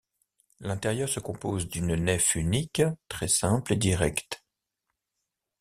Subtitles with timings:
[0.61, 4.43] L'intérieur se compose d'une nef unique, très simple et direct.